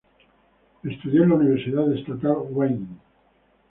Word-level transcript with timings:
Estudió 0.83 1.21
en 1.21 1.29
la 1.29 1.35
Universidad 1.35 1.93
Estatal 1.95 2.33
Wayne. 2.49 2.87